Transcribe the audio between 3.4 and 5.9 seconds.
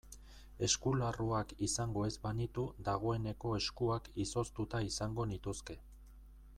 eskuak izoztuta izango nituzke.